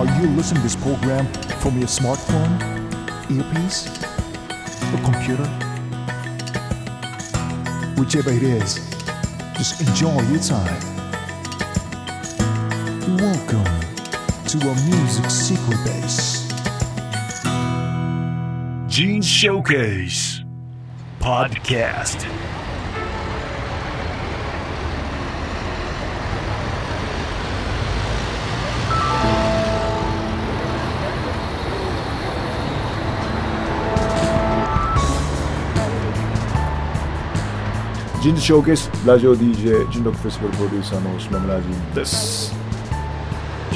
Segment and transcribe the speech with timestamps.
[0.00, 1.26] Are you listening to this program
[1.60, 2.56] from your smartphone,
[3.30, 3.86] earpiece,
[4.94, 5.44] or computer?
[8.00, 8.76] Whichever it is,
[9.58, 10.80] just enjoy your time.
[13.18, 13.66] Welcome
[14.48, 16.48] to a music secret base.
[18.88, 20.42] Gene Showcase
[21.18, 22.24] Podcast.
[38.20, 42.52] 人事ショーケースラジオ DJ 人力フェスティバルプロデューサーの島村仁です。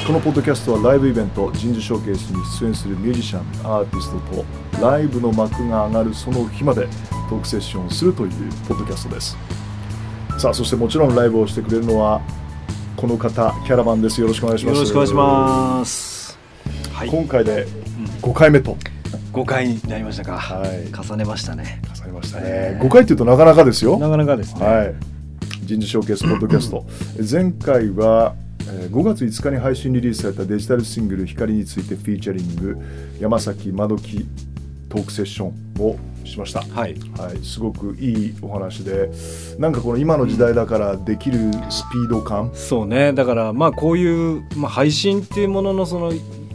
[0.06, 6.82] このポッドキャストはライブイベント人事ショーケースに出演するミュージシャンアーティストとライブの幕が上がるその日まで
[7.30, 8.30] トークセッションをするという
[8.69, 9.34] ポッドキャストです。
[10.38, 12.20] さあそしてもちろんライブをしてくれるのは
[12.98, 14.20] この方キャラバンです。
[14.20, 14.74] よろしくお願いします。
[14.74, 16.38] よろしくお願いします。
[16.92, 17.66] はい、今回で
[18.20, 18.76] 5回目と
[19.34, 20.38] 5回になりましたか。
[20.38, 21.82] はい重ねましたね。
[22.00, 24.64] 重ねましたね5回っていうとなかなかですよなかなかですね。
[24.64, 24.94] はい、
[25.62, 26.86] 人事ショーケースポッドキャスト
[27.18, 32.78] 前回はえー5月5日に配信リリースされたデジタルシングル「光」についてフィーチャリング
[33.18, 34.26] 山崎まどき
[34.88, 36.94] トークセッションをしました、はい。
[37.19, 39.10] はい、すごくいいお話で
[39.58, 43.12] なんかこの今の時代だからできるスピード感、そうね。
[43.12, 46.12] だからまあこういうまあ配信っていうもののその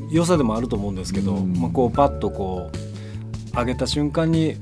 [0.09, 1.53] 良さでもあると思うんですけど、うん。
[1.59, 4.55] まあこうパッとこう上げた瞬間に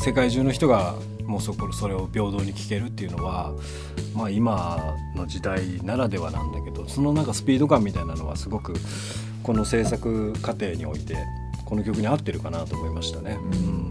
[0.00, 0.94] 世界中の人が
[1.26, 3.52] もうそこそれを平等に聞けるっていうのは、
[4.14, 8.74] まあ今の時代ならではなんだけど、そのなんかスピード感みたいなのはすごく
[9.42, 11.16] この制作過程において
[11.64, 13.38] この曲に合ってるかなと思いましたね。
[13.40, 13.90] うん。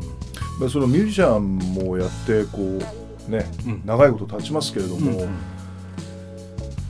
[0.60, 3.82] まあそのミュージシャンもやってこうね、うん。
[3.86, 5.55] 長いこと経ちますけれども、うん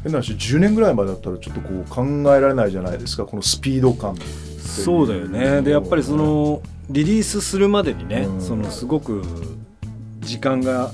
[0.05, 2.05] 変な話10年ぐらい前だったらちょっとこう考
[2.35, 4.15] えられないじゃないですかこのスピード感
[4.59, 5.61] そうだよね。
[5.61, 8.41] でやっぱりそのリリースするまでにね、うん。
[8.41, 9.23] そのすごく
[10.19, 10.91] 時間が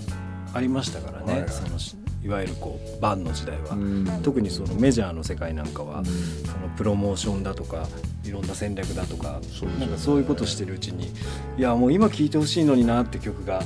[0.53, 1.49] ありましたからね、はいはい。
[1.49, 4.21] そのいわゆるこうバンの時代は、うん。
[4.23, 6.05] 特にそのメジャーの世界なんかは、うん。
[6.05, 6.11] そ
[6.59, 7.87] のプロモーションだとか
[8.23, 11.11] いろんな戦略だとかそうなんかそういうことしてるうちに
[11.57, 13.63] いやもう今聴いてほしいのになって曲が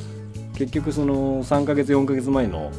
[0.56, 2.72] 結局その3ヶ月4ヶ月前の、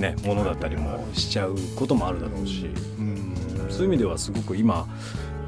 [0.00, 3.34] ね、ものだったりもしちゃうこともあるだろうし、うん。
[3.68, 4.86] そういう意味ではすごく今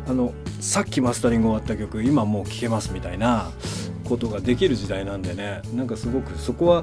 [0.06, 3.50] あのさっきマスタリング終わった曲今もう聴けますみたいな
[4.04, 6.82] ことができる時代なんでねなんかすごくそこは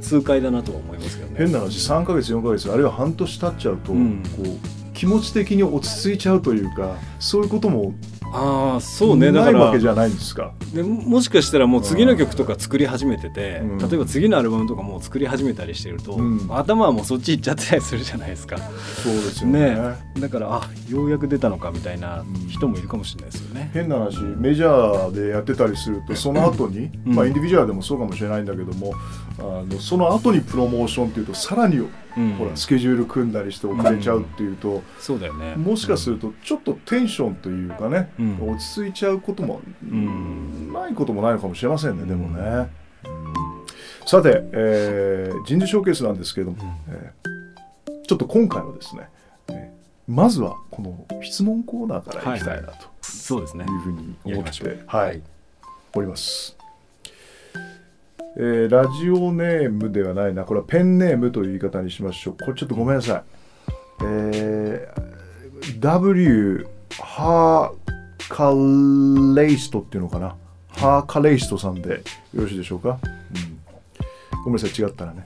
[0.00, 1.36] 痛快だなとは思いますけどね。
[1.38, 4.22] 変な話3ヶ月4ヶ月あるいは半年経っちゃうと、うん。
[4.36, 7.92] こう気持ち的に落ち着いちゃうというかそういうことも
[8.32, 9.32] ああそうね。
[9.32, 9.58] だなから。
[9.58, 10.52] いわけじゃないんですか。
[10.74, 13.78] でももしかしたらもう次の曲とか作り始めてて、うん。
[13.78, 16.46] 例えば次のアルバムとかもう作り始めたりしてると、うん。
[16.50, 18.58] 頭はもうそっち行っちゃってたりするじゃないですか。
[18.58, 19.76] そうですよね。
[19.76, 20.20] ね。
[20.20, 23.70] だからあようやく出たのかみたいな人もいるかもしれないですよね。
[23.72, 27.14] 変な話メジャーでやってたりするとその後に、うん。
[27.14, 28.92] まあインディビジュアルでもそうかもしれないんだけども
[29.38, 32.32] あのその後にプロモーションっていうとさらに、うん。
[32.34, 35.54] ほらスケジュール組んだりして遅れちゃうっていうと、そうだよね。
[35.56, 38.50] もしかするとちょっとテンションというかね、うん。
[38.50, 42.68] 落ち着いちゃうことも、んないこともないのかもしれませんね、でもね。
[44.06, 46.58] さて、えー人事ショーケースなんですけれども、
[46.88, 47.36] えー
[48.08, 49.08] ちょっと今回はですね、
[49.48, 49.76] えー
[50.08, 53.64] まずはこの質問コーナーからいきたいなとそうですね。
[53.64, 53.66] い。
[53.66, 54.68] うふうに思っやりましょう。
[54.68, 55.22] て、はい、
[55.94, 56.55] おります。
[58.38, 62.36] えーラジオネームではないな、これはペンネームという言い方にしましょう。
[62.38, 63.22] これちょっとごめんなさい。
[64.04, 66.66] えー W
[67.00, 67.96] ハー
[68.28, 68.52] カ
[69.40, 70.36] レイストっていうのかな？
[70.68, 72.02] ハーカレイストさんで
[72.34, 72.98] よろしいでしょうか？
[73.02, 75.24] うん、ごめんなさい、違ったらね。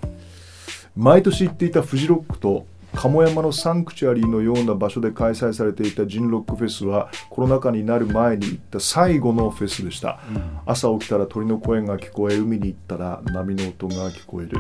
[0.97, 10.21] 毎年行っていたフジロックと鴨山のサンクチュアリーのような場所で開催されていたジンロックフェスはコロナ禍になる前に行った最後のフェスでした、
[10.67, 14.59] 朝起きたら鳥の声が聞こえ海に行ったら波の音が聞こえる。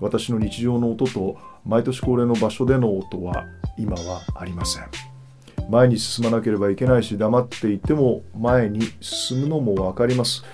[0.00, 3.44] 私の日常の音と毎年恒例の場所での音は
[3.76, 4.84] 今はありません。
[5.68, 10.44] 前に進まなければいけないし黙っていても前に進むのも分かります。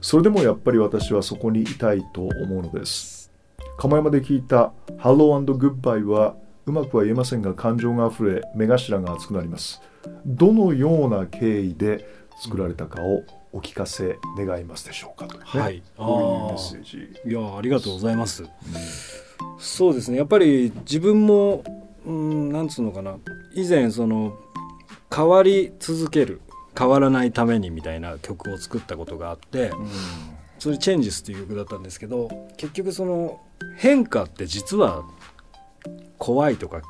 [0.00, 3.30] それでもやっぱり私はそこにいたいと思うのです。
[3.78, 6.34] 釜山で聞いた「Hello and Goodbye」は
[6.68, 9.80] うまくは言えませんが感情があふれ目頭が熱くなります。
[10.26, 12.06] どのような経緯で
[12.42, 15.82] 作られたかをお聞かせ願いますでしょうかというね、はい。
[15.96, 17.30] こういうメッセージ。
[17.30, 18.44] いやありがとうございます。
[19.58, 20.18] そうですね。
[20.18, 21.64] やっぱり自分も
[22.04, 23.16] うんなんつうのかな。
[23.54, 24.38] 以前その
[25.14, 26.42] 変わり続ける
[26.78, 29.72] 変わらないためにみたいな曲を作ったことがあって、
[30.58, 32.28] それ「チェンジス」っていう曲だったんですけど
[32.58, 33.40] 結局その
[33.76, 35.04] 変化って実は
[36.18, 36.82] 怖いとか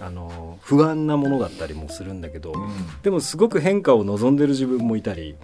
[0.00, 2.54] あの不安なものだったりもするんだけど、
[3.02, 5.36] でもすごく変化を望んでる自分もいたり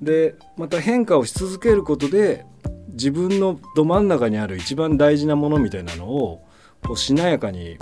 [0.00, 2.44] でまた変化をし続けることで
[2.90, 6.46] 自分のど真ん中にある一番大事なものみたいなのを
[6.84, 7.78] こうしなやかに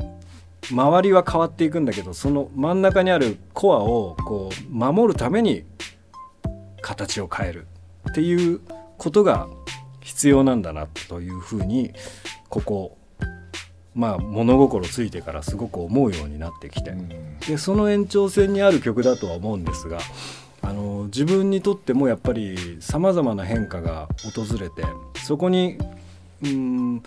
[0.70, 5.64] 周りは変わっていくんだけどその真ん中にあるコアをこう守るために
[6.80, 7.66] 形を変える
[8.10, 8.60] っていう
[8.98, 9.48] ことが
[10.00, 11.92] 必要なんだなというふうに
[12.48, 12.98] ここ
[13.94, 16.94] まあ物心ついてからすごく思うようになってきて、
[17.46, 19.98] でその延長線にある曲だとは思うんですが
[20.62, 24.82] あの自分にとってもやっぱりさまざまな変化が訪れて
[25.24, 25.78] そこに
[26.42, 27.02] うん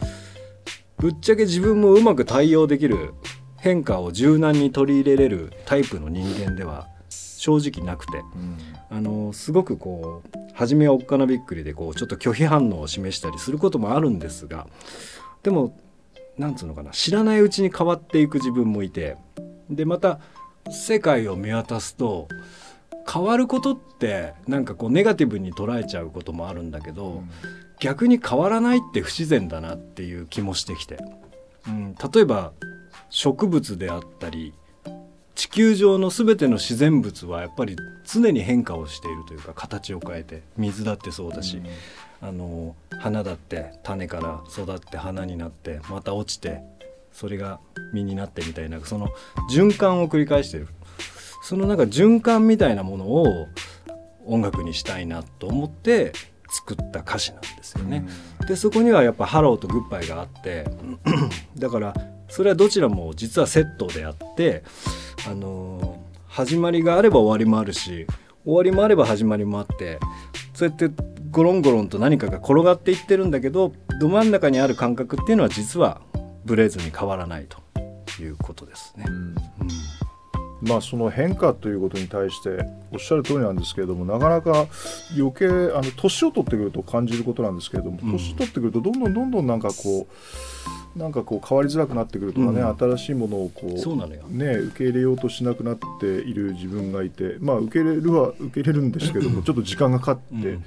[0.98, 3.14] ぶっちゃけ自分もうまく対応できる
[3.58, 8.24] 変化を柔軟に取り入れれるタイプの人間では正直なくて、
[8.90, 14.68] あのすごくこう初めはおっかなびっくりでこうちょっと拒否反応を示したりすることもあるんですが
[15.44, 15.78] でも
[16.38, 19.18] なんつうのかな知らないうちに変わっていく自分もいて
[19.70, 20.20] でまた
[20.70, 22.28] 世界を見渡すと
[23.12, 27.24] 変わることってなんかこうネガティブに捉えちゃうこともあるんだけど、
[27.80, 30.98] 逆に変わらないって不自然だなっていう気もしてきて、
[31.68, 32.52] うん、例えば
[33.10, 34.54] 植物であったり
[35.36, 41.62] 地球上の全ての自然物はやっぱり常に変化をしているというか形を変えて水だってそうだし、
[42.22, 46.62] あの花だって種から育って花になってまた落ちて
[47.12, 47.60] それが
[47.94, 49.10] 実になってみたいなその
[49.52, 50.68] 循環を繰り返してる。
[51.44, 53.48] そのなんか循環みたいなものを
[54.26, 56.12] 音楽にしたいなと思って
[56.50, 58.06] 作った歌詞なんですよね。
[58.48, 60.66] でそこにはやっぱ「Hello」と「Goodbye」があって
[61.58, 61.94] だから
[62.28, 64.64] それはどちらも実はセットであって
[65.30, 68.06] あの始まりがあれば終わりもあるし
[68.44, 70.00] 終わりもあれば始まりもあって
[70.54, 70.90] そうやって
[71.38, 76.02] ゴロンゴロンと何かが転がっていってるんだけどど真ん中にある感覚っていうのは実は
[76.46, 77.60] ブレずに変わらないと
[78.20, 79.06] いうことですね。
[79.08, 79.36] うん。
[80.68, 84.66] まあ、その変化ということに対しておっしゃる通りなんですけれどもなかなか
[85.16, 90.08] 余計あの年を取ってくると感じることなんですけれども、年取ってくるとどんどんどんどんなんかこ
[90.96, 93.80] うなんかこう変わりづらくなってくるとかね、うん、新しいものをこう
[94.32, 100.64] ね、受け入れようとしなくなっている自分がいて、まあ、受け入れるは受け入れるんですけども ちょっと時間がかかって、うん、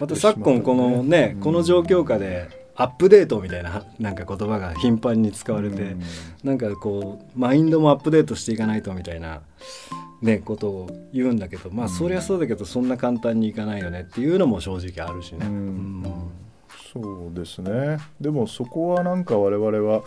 [0.00, 6.02] また昨今このね、この状況下でアップデートみたいななんか言葉が頻繁に使われて、うん、
[6.44, 9.42] なんかこうマインドもアップデートしていかないとみたいな、
[10.22, 15.46] ね、ことを言うんだけどまあそりゃそうだけどそんな簡単にいかないよねっていうのも正直あるしね。
[15.46, 16.04] うん、
[16.92, 17.98] そうですね。
[18.20, 20.04] でもそこはなんか我々は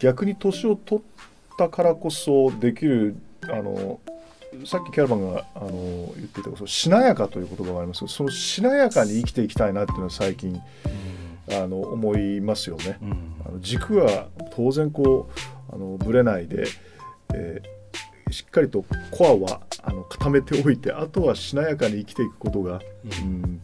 [0.00, 1.04] 逆に年を取っ
[1.56, 4.00] たからこそできるあの
[4.66, 5.70] さっきキャラバンがあの
[6.16, 10.60] 言っていたそのしなやかという言葉がありますけどそのしなやかに生きていきたいなっていうのは最近、
[11.52, 12.98] あの思いますよね。
[13.02, 15.30] うん、あの軸は当然こ
[15.70, 16.66] うあのぶれないで、
[17.34, 22.80] えー、しっかりとコアはあの固めておいてあとはしなやかに生きていくことが、
[23.22, 23.60] うん、うん、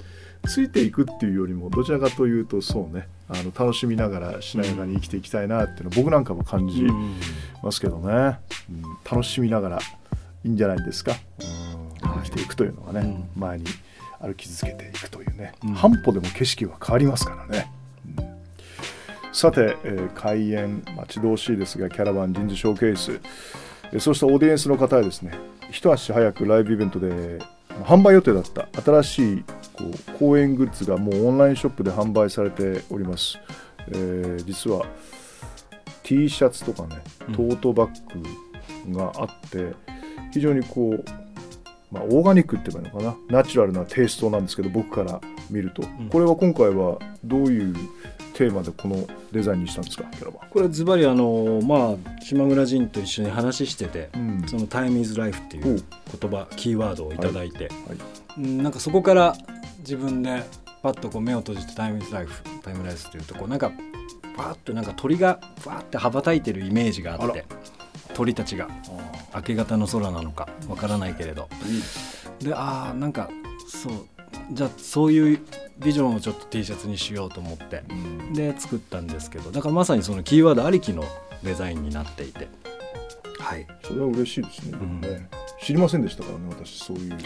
[0.47, 6.87] ついていくっていうよりもどちらかというとそうねあの楽しみながらしなやかに生きていきたいなっていうのは僕なんかも感じ
[7.63, 8.39] ますけどね、
[8.71, 9.79] うん、楽しみながら
[10.47, 11.13] いいんじゃないですか、
[12.05, 13.65] うん、生きていくというのはね、前に
[14.21, 17.73] 歩き続けていくというね、半歩でも景色は変わりますからね。
[19.33, 23.21] さて、えー、開演待ち遠しいですがキャラバン人事ショーケース、
[23.93, 25.33] えー、そうしたオーディエンスの方はですね
[25.71, 27.39] 一足早くライブイベントで
[27.85, 33.39] 販売予定だった新しいこう公演グッズがもうオンラインショップで販売されております、
[33.89, 34.87] えー、実は
[36.03, 37.03] T シャツとかね
[37.35, 39.75] トートバッグがあって、
[40.33, 41.05] 非常にこう、
[41.91, 43.43] まあ、オーガニックって言えばいいのかな？
[43.43, 45.21] ナチュラルなテイストなんですけど僕から
[45.51, 47.75] 見ると、これは今回はどういう
[48.35, 50.05] テーマでこのデザインにしたんですか？
[50.51, 55.83] これズバリあのまあ島村仁と一緒に話してて、うん、その「タイムイズライフっていう
[56.21, 58.41] 言葉キーワードを頂いて、はい。
[58.41, 59.35] はい、なんかそこから
[59.79, 60.43] 自分で
[60.83, 63.73] パッとこう目を閉じて「タイムイズライフタイムライス」っていうとこうなんか
[64.37, 67.47] パッとなんか鳥がバーって羽ばたいてるイメージがあって
[68.17, 68.67] 鳥たちが
[69.35, 71.51] 明け方の空なのかわからないけれど、
[72.39, 73.29] でああなんか
[73.69, 73.93] そう
[74.53, 75.41] じゃあそういう
[75.81, 81.05] ビジョンをちょっと T シャツにしようと思って、うん、で作ったんですけどだからまさにそのキーワードありきの
[81.43, 82.49] デザインになっていて。
[83.39, 83.67] はい。
[83.85, 85.29] それは嬉しいですね,、うん、ね
[85.63, 87.19] 知りませんでしたからね私そういう。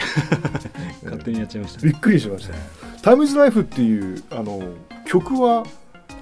[1.03, 2.53] 勝手にやっちゃいました、びっくりしました
[3.01, 4.61] 「タイムズライフっていうあの
[5.05, 5.65] 曲は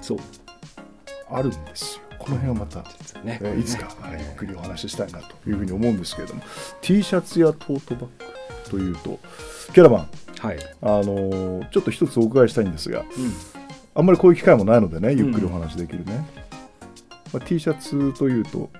[0.00, 0.18] そう。
[1.28, 2.80] あるんですよこの辺はまた、
[3.22, 3.40] ね。
[3.42, 6.42] えー、いつか、はい、ゆっくりお話ししたいなというふうに思うんですけれども、
[6.82, 8.10] T シャツやトートバッグ
[8.70, 9.18] というと
[9.72, 10.08] キャラバン
[10.40, 13.06] はい、あのちょっと一つお伺いしたいんですが、うん、
[13.94, 16.24] あんまりこういう機会もないのでねゆっくりお話できるね、うん、ま
[17.34, 18.70] あ、T シャツというと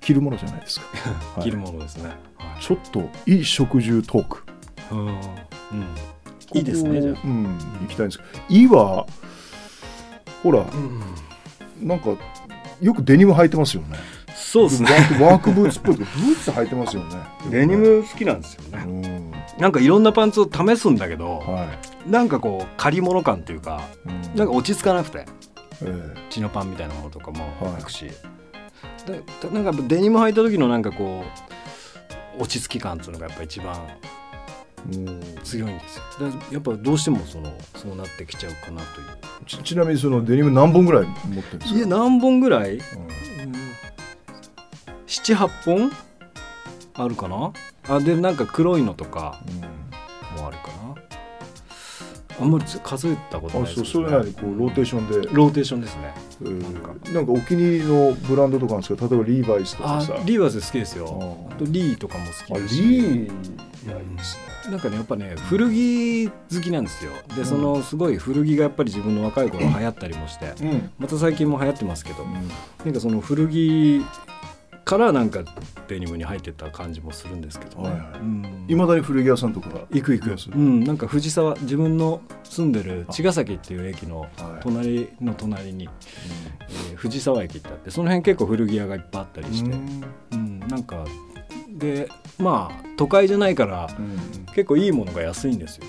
[0.00, 0.86] 着るものじゃないですか、
[1.38, 1.44] はい。
[1.44, 2.10] 着るものですね、
[2.60, 4.42] ちょっといい食住トーク。
[4.90, 5.06] うん。
[5.06, 5.16] うん、
[6.54, 7.14] いいですねじゃあ。
[7.14, 7.44] ここうん
[7.82, 9.06] 行きたいんですけど「い」は
[10.42, 11.00] ほらうん
[11.80, 12.10] なんか
[12.80, 13.98] よくデニム履いてますよね。
[14.34, 14.88] そうですね。
[15.20, 17.16] ワークブーツっぽいブーツ履いてますよね。
[17.50, 19.30] デニム好きなんですようねん。
[19.58, 21.68] なんかいろんなパンツを試すんだけどは
[22.06, 22.10] い。
[22.10, 24.22] なんかこう借り物感っていうかうん。
[24.36, 25.26] なんか落ち着かなくて。
[25.82, 27.72] えチノパンみたいなものとかもはい。
[27.80, 28.04] 履くし、
[29.06, 31.24] ででなんかデニム履いた時のなんかこ
[32.38, 33.74] う落ち着き感っていうのがやっぱ一番
[35.42, 36.04] 強いんですよ。
[36.50, 39.06] でやっぱどうしてもそのそうなってきちゃうかなという。
[39.46, 41.78] ちちなみにそのデニム何本ぐらい持ってるんですか？
[41.78, 42.76] いや何本ぐらい？
[42.76, 42.80] うん。
[45.06, 45.92] 78本？
[46.94, 47.52] あるかな？
[47.88, 49.40] あでなんか黒いのとか
[50.38, 50.94] もあるかな
[52.40, 56.14] あんまり数えたことあないですそうそれなりにこうローテーションで、ローテーションですね。
[56.42, 56.60] うん。
[57.14, 57.32] なんか。
[57.32, 59.08] お気に入りのブランドとかあるんですか？
[59.08, 61.46] 例えばリーバイスとかあさリーバーズ好きですよ。
[61.50, 62.82] ああとリーとかも好あきだし。
[62.82, 63.26] リー
[63.86, 64.36] いやいいです
[64.66, 64.70] ね。
[64.70, 67.12] なんかねやっぱね古着好きなんですよ。
[67.36, 70.54] でそのすごい古着がやっぱり自分の若い頃流行ったりもして。
[70.62, 70.90] うん。
[70.98, 72.24] また最近も流行ってますけど。
[72.24, 74.02] なんかその古着
[74.84, 75.40] からなんか
[75.88, 78.20] デニムに入ってった感じもするんですけどね、はいはい。
[78.20, 78.66] うん。
[78.68, 80.36] いまだに古着屋さんとか行く行く。
[80.54, 80.84] うん。
[80.84, 84.30] なんか藤沢自分の住んでる茅ヶ崎っていう駅のはい。
[84.62, 85.88] 隣の隣に、
[86.60, 89.70] えー藤沢駅ってあってその辺結構古着屋がいっぱいあったりして、
[90.32, 90.60] うん。
[90.60, 91.04] なんか
[91.68, 94.46] でまあ都会じゃないからうん。
[94.54, 95.84] 結構いいものが安いんですよ、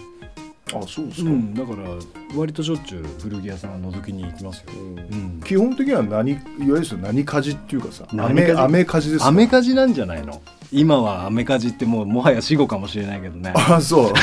[0.73, 1.89] あそうですか、うん、だから
[2.35, 9.27] 割としょっちゅう古着屋さん覗きに行きますよ、うん、基本的には何いわゆる何かじっていうかさアメアメかじですか？
[9.27, 10.41] アメカジなんじゃないの？
[10.71, 13.53] 今はアメカジってもうもはや死後かもしれないけどね。
[13.55, 14.13] あそう。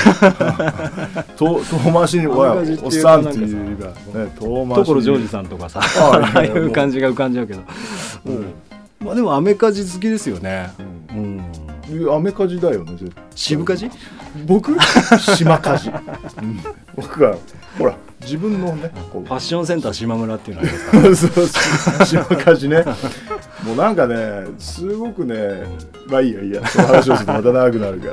[1.38, 3.94] と遠回しに「おっさん」っていうかね
[4.40, 4.84] 遠回しに。
[4.86, 7.60] 所ジョージさんとかさあああいう感じが浮かんじゃうけど、
[8.26, 8.52] うん。
[8.98, 10.70] まあでもアメカジ好きですよね、
[11.12, 13.24] うん、アメかじだよね絶対。
[13.34, 13.88] 渋カジ
[14.46, 14.76] 僕？
[15.36, 15.92] 島かじ、う
[16.44, 16.60] ん。
[16.96, 17.36] 僕が
[17.78, 19.26] ほら自分のねこう。
[19.26, 21.02] ファッションセンター島村っていうのありますから。
[21.16, 22.84] そうそう島かじね。
[23.64, 24.16] もうなんかね
[24.58, 25.64] すごくね
[26.08, 26.66] まあいいやいいや。
[26.66, 28.12] その話をするとまた長くなるから、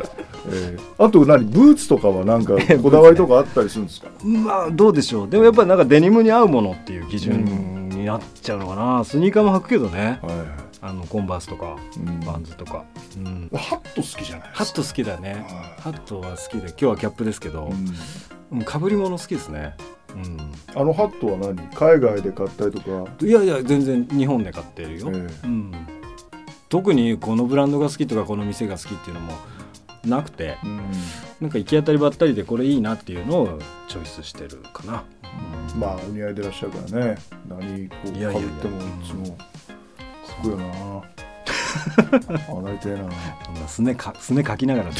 [0.51, 1.05] えー。
[1.05, 1.45] あと何？
[1.45, 4.07] ブーツとかはなんかこだわりとかあったりするんですか？
[4.23, 5.29] まあどうでしょう。
[5.29, 10.19] でもやっぱりなんかデニムに合うものっていう基準になっちゃうのかな、スニーカーも履くけどね。
[10.21, 10.47] はいはい
[10.81, 12.19] あのコンバースとかうん。
[12.21, 12.85] バンズとか、
[13.17, 15.45] うん、ハット好きじゃないハット好きだね。
[15.47, 17.65] はハットは好きで今日はキャップですけど、
[18.51, 18.57] うん。
[18.59, 19.75] うん、かぶり物好きですね、
[20.75, 21.55] あのハットは何？
[21.75, 25.47] 海外で買ったりとか、うん、いやいや全然日本で買ってるよ、ええ。
[25.47, 25.71] うん、
[26.67, 29.33] 特にこのブランドが好きとかこの店が好きっていうのも
[30.05, 30.81] なくてうん。
[31.41, 35.03] なんか行き当たりばったりでこれいいなっていうのをチョイスしてるかな、
[35.75, 37.17] まあお似合いでいらっしゃるからね。
[37.47, 38.47] 何こういやいやいや。
[38.47, 39.25] かぶってもいつも。
[39.25, 39.58] かっこい
[40.47, 40.63] いよな。
[42.49, 43.67] あなりてえな。
[43.67, 44.95] すねかすねかきながらね。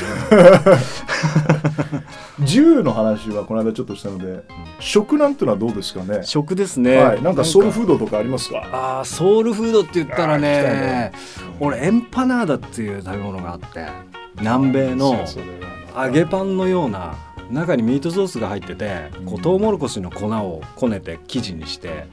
[2.45, 4.43] 銃の話はこの間ちょっとしたので、
[4.79, 6.23] 食なんてのはどうですかね？
[6.23, 8.63] 食ですね、はい、なんかソウルフードとかありますか？
[8.71, 11.11] あーソウルフードって言ったらねね。
[11.59, 13.87] 俺エンパナーダっていう食べ物があって
[14.39, 15.25] 南米の
[15.95, 17.15] 揚げパンのような
[17.51, 22.07] 中にミートソースが入っててこううんトウモロコシの粉をこねて生地にして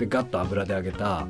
[0.00, 1.26] でガッと油で揚げた、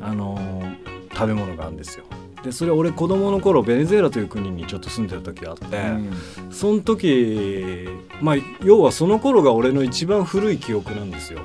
[0.00, 2.04] あのー食べ物があるんですよ。
[2.44, 5.80] でそれ俺子供の頃ベネズエラという国にちょっと住んでる時があって、う
[6.50, 7.88] んその時
[8.20, 11.40] まあ要はその頃が俺の一番古い記憶なんですよ。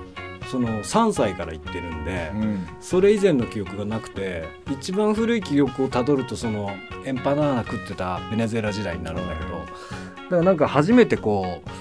[0.51, 6.70] その3歳から行ってるんで、うんそれ以前の記憶がなくて一番古い記憶をたどるとその
[7.06, 9.65] エンパナーナ食ってたベネズエラ時代になるんだけどだか
[10.36, 11.72] らなんか初めてこうう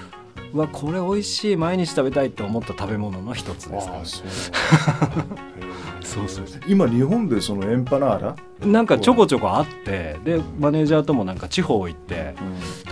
[0.53, 4.23] わこれ美味しい毎日食べたいって思った食べ物の一つです
[6.01, 6.27] そう。
[6.29, 12.35] そう今日本でそのエンパナーラ、なんかちょこちょこあってでマネージャーともなんか地方行って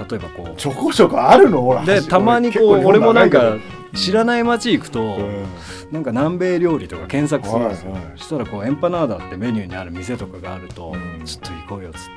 [0.09, 1.83] 例えばこちょこちょこあるの？
[1.85, 3.57] でたまにこう俺もなんか
[3.95, 5.45] 知らない街行くとうん。
[5.91, 11.25] なんか南米料理とか検索するんですよ、そしたらこうエンパナーダってメニューにある店とかがあると、うん。
[11.25, 12.11] ちょっと行こうよっつって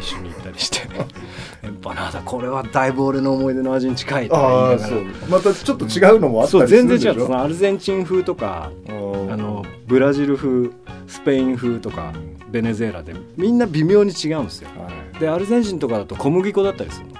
[0.00, 0.78] 一緒に行ったりして。
[1.62, 7.14] エンパナーダこれはだいぶ俺の思い出の味に近いとか言いまたちょっと違うのもあったりする全でしょ？
[7.14, 7.34] 然違う。
[7.34, 8.92] アルゼンチン風とかあ
[9.32, 10.70] あのブラジル風
[11.08, 12.12] スペイン風とか
[12.50, 14.68] ベネズエラでみんな微妙に違うんですよ。
[14.78, 15.18] はい。
[15.18, 17.14] でアルゼンチンとかだと小麦粉だったりするの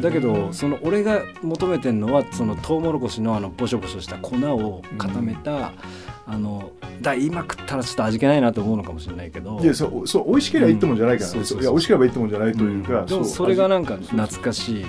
[0.00, 5.72] だけどその俺が求めてるのはそのトウモロコシのあのボショボショした粉を固めた、
[6.26, 9.60] あのだ今食ったらちょっと味気ないなと思うのかもしれないけど。
[9.60, 11.44] いやそうそう美味しければいいってもんじゃないから、うん。
[11.44, 14.86] そういや美味しければいいってもんじゃないというか、でもそれがなんか懐かしい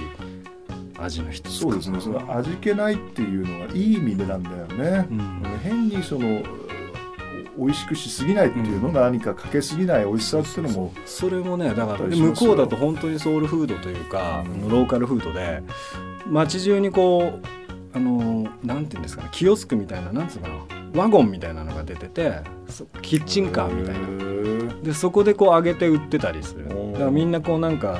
[0.99, 2.01] 味の一つそうですね。
[2.01, 5.43] その味気ないっていうのがいい意味でなんだよね、うん。
[5.63, 6.41] 変にその
[7.57, 14.69] 美味しくしすぎないっていうの、何かかけすぎない美味しさっていうのもそれもねだから向こうだと本当にソウルフードというか、うん。
[14.69, 15.63] ローカルフードで
[16.27, 17.47] 街中にこう
[17.93, 24.07] あのなんていうんですかねキオスクみたいななんつうのかなワゴンみたいなのが出ててそキッチンカーみたいな。
[24.07, 26.67] なでそこでこう揚げて売ってたりする。
[26.93, 27.99] だからみんなこうなんか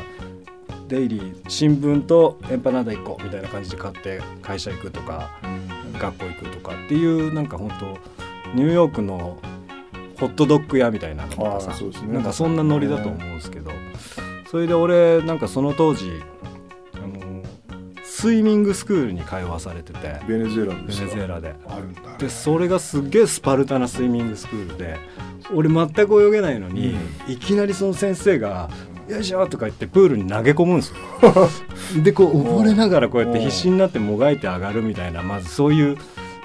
[0.88, 5.32] デイリー新聞とエンパナーダ1個みたいな感じで買って会社行くとか
[6.00, 7.98] 学校行くとかっていうなんか本当
[8.56, 9.38] ニューヨークの
[10.20, 11.72] ホットドッグ屋みたいなのとかあさ
[12.08, 13.72] ねなんかそんなノリだと思うんですけど
[14.50, 16.12] それで俺なんかその当時
[16.96, 17.44] あの
[18.04, 21.06] スイミングスクールに通わされててベネズエラベですか？
[21.08, 21.54] ネズエラで。
[21.68, 24.98] あるんだねでそれがすっげえスパルタなスイミングスクールで
[25.54, 26.98] 俺全く泳げないのに、
[27.30, 28.70] いきなりその先生が
[29.08, 30.96] 「よいしょ!」とか言ってプールに投げ込むんですよ。
[32.04, 35.98] でこう溺れながらこうやって必死になってもがいて上がるみたいなまずそういう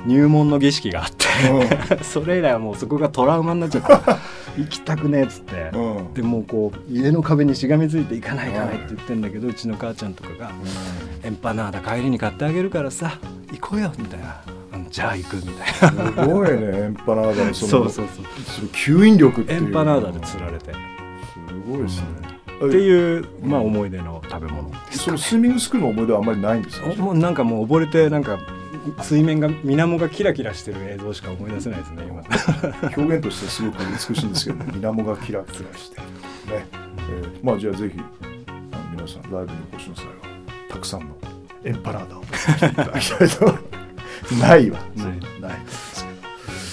[0.06, 1.26] 入門の儀式があって
[2.04, 3.88] それ以来はもうそこがトラウマになっちゃって
[4.60, 5.70] 行きたくねえっつって。
[5.72, 5.96] うん。
[5.96, 10.50] うんでもうこう家の壁にしがみついて行かない行かないって言ってんだけどうちの母ちゃんとかが
[11.24, 13.18] 「エンパナーダ帰りに買ってあげるからさ
[13.50, 14.36] 行こうよ」みたいな
[14.74, 16.22] 「うんじゃあ行く」みたいな。
[16.24, 18.24] すごいね エンパナーダのそのそうそうそう。
[18.44, 19.64] その吸引力っていう。
[19.64, 20.70] エンパナーダで釣られて。
[20.70, 22.06] っすごいですね、
[22.70, 26.90] ていう、まあ、思い出の食べ物ですそのスイミングスクールの思い出はあんまりないんですか？
[26.90, 28.38] おもうなんかもう溺れてなんか
[29.02, 32.22] 水面が水面がキラキラしてる映像しか思い出せないですね今
[32.96, 36.06] 表現としてはすごく美しいんですけど、ね、水面がキラキラしてね、
[36.48, 37.98] えーまあじゃあぜひ
[38.92, 40.12] 皆さんライブにお越しの際は
[40.68, 41.16] たくさんの
[41.64, 43.72] エンパナーダをいただきたいと
[44.40, 46.04] ないわないないです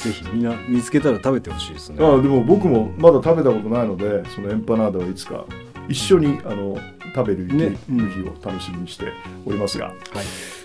[0.03, 5.45] けどぜひみんな見つけたら食べてほしいですねあでも僕もまだ食べたことないのでそのエンパナーダをいつか
[5.89, 6.77] 一緒にあの
[7.15, 8.09] 食べる日,、ねうん。
[8.11, 9.11] 日を楽しみにして
[9.45, 9.95] おりますが、はい。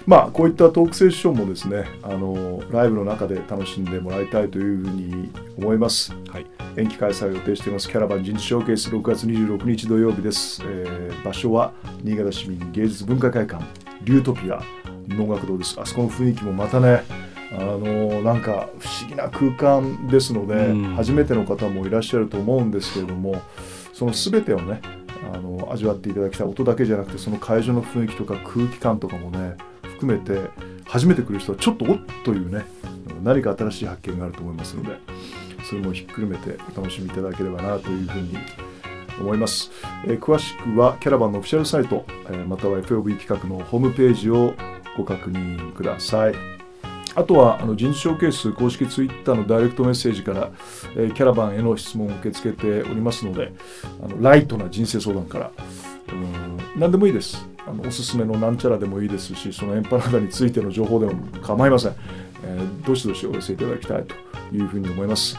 [0.06, 6.14] まあこういったトークセッションもですねあのライブの中で楽しんでもらいたいというふうに思います。
[6.28, 6.46] はい。
[6.76, 13.64] 延期開催を予定していますキャラバン人事ショーケース6月26日土曜日です、えー場所は新潟市民芸術文化会館
[14.02, 14.60] リュートピア
[15.08, 15.80] 能楽堂です。
[15.80, 17.04] あそこの雰囲気もまたね
[17.52, 20.94] あのなんか不思議な空間ですので、うん。
[20.96, 23.40] 初めての方もいらっしゃると思うんですけれども
[23.94, 24.82] その全てをね
[25.34, 30.48] あの味わっていただきたい音だけじゃなくてその会場の雰囲気とか空気感とかもね含めて
[30.84, 32.64] 初めて来る人はちょっとおっというね
[33.22, 34.98] 何か新しい発見があると思いますので
[35.68, 38.36] それもひっくるめてお楽しみいただければなというふうに
[39.18, 39.70] 思います、
[40.04, 44.54] えー詳しくはキャラバンのオフィシャルサイト、えーまたは FOB 企画のホームページを
[44.96, 46.63] ご確認ください。
[47.16, 50.50] あとはあの人事ショーケース公式ツイッターのダイレクトメッセージから、
[50.96, 53.52] えーキャラバンへの質問を受け付けておりますので
[54.02, 55.50] あのライトな人生相談から
[56.12, 57.46] うん何でもいいです。
[57.66, 61.94] あのおすすめのなんちゃらでもいいですしそのエンパナーダについての情報でも構いません、
[62.44, 64.14] えーどしどしお寄せいただきたいと
[64.54, 65.38] いうふうに思います。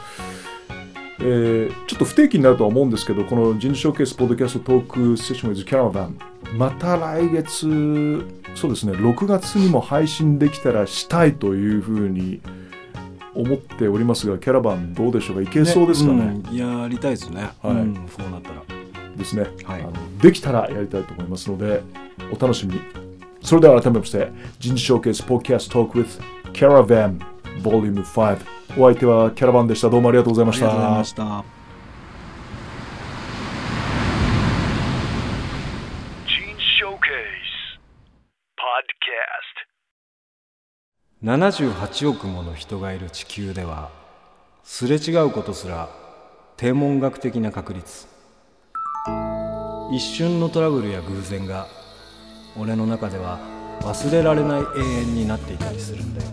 [1.19, 6.17] えーちょっと不定期になるとは思うんですけどこの人事ショーケースポッドキャストトークセッション with キャラバン
[6.57, 8.25] また来月
[8.55, 8.93] そうですね。
[8.93, 12.41] 6月にも配信できたらしたいというふうに
[13.35, 15.41] 思っておりますがキャラバンどうでしょうか？
[15.43, 16.41] いけそうですかね？
[16.47, 16.55] うん。
[16.55, 17.73] いややりたいですね、はい。
[17.73, 18.07] うん。
[18.07, 18.63] そうなったら。
[19.15, 19.81] ですね、はい。
[19.81, 21.83] あのできたらやりたいと思いますので
[22.31, 22.81] お楽しみに。
[23.41, 27.19] それでは改めまして人事ショーケースポッドキャストトーク with キャラバン
[27.61, 27.93] Vol.
[27.93, 28.37] 5
[28.77, 29.89] お相手はキャラバンでした。
[29.89, 31.23] どうもありがとうございましありがとうございたました
[36.25, 37.79] Gene Showcase
[38.57, 39.55] Podcast.
[41.23, 43.89] 78億もの人がいる地球では
[44.63, 45.89] すれ違うことすら
[46.57, 48.07] 天文学的な確率。
[49.91, 51.67] 一瞬のトラブルや偶然が
[52.57, 53.39] 俺の中では
[53.81, 54.65] 忘れられない永
[55.01, 56.29] 遠になっていたりするんだよ。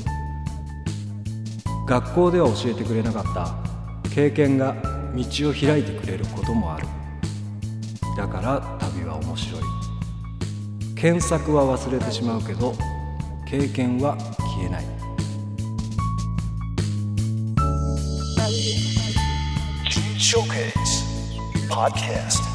[1.87, 4.75] 学校では教えてくれなかった経験が
[5.15, 6.87] 道を開いてくれることもある。
[8.17, 9.63] だから旅は面白い。
[10.97, 12.75] 検索は忘れてしまうけど
[13.49, 14.17] 経験は
[14.52, 14.86] 消えない
[19.90, 21.04] Gene Showcase
[21.70, 22.51] Podcast.